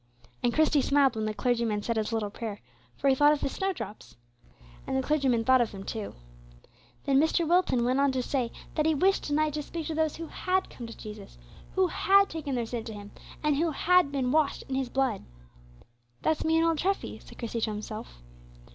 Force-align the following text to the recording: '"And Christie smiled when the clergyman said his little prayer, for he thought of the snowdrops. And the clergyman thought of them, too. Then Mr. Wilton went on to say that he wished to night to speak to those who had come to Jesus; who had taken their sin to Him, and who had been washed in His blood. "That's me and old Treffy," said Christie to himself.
'"And 0.43 0.51
Christie 0.51 0.81
smiled 0.81 1.15
when 1.15 1.25
the 1.25 1.33
clergyman 1.35 1.83
said 1.83 1.95
his 1.95 2.11
little 2.11 2.31
prayer, 2.31 2.59
for 2.97 3.07
he 3.07 3.13
thought 3.13 3.33
of 3.33 3.41
the 3.41 3.49
snowdrops. 3.49 4.15
And 4.87 4.97
the 4.97 5.05
clergyman 5.07 5.43
thought 5.43 5.61
of 5.61 5.71
them, 5.71 5.83
too. 5.83 6.15
Then 7.05 7.19
Mr. 7.19 7.47
Wilton 7.47 7.85
went 7.85 7.99
on 7.99 8.11
to 8.13 8.23
say 8.23 8.51
that 8.73 8.87
he 8.87 8.95
wished 8.95 9.23
to 9.25 9.33
night 9.33 9.53
to 9.53 9.61
speak 9.61 9.85
to 9.85 9.93
those 9.93 10.15
who 10.15 10.25
had 10.25 10.71
come 10.71 10.87
to 10.87 10.97
Jesus; 10.97 11.37
who 11.75 11.85
had 11.85 12.29
taken 12.31 12.55
their 12.55 12.65
sin 12.65 12.83
to 12.85 12.93
Him, 12.93 13.11
and 13.43 13.57
who 13.57 13.69
had 13.69 14.11
been 14.11 14.31
washed 14.31 14.63
in 14.63 14.73
His 14.73 14.89
blood. 14.89 15.23
"That's 16.23 16.43
me 16.43 16.57
and 16.57 16.65
old 16.65 16.79
Treffy," 16.79 17.19
said 17.19 17.37
Christie 17.37 17.61
to 17.61 17.69
himself. 17.69 18.23